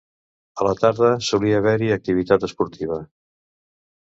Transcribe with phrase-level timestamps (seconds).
[0.61, 2.99] A la tarda solia haver-hi activitat esportiva.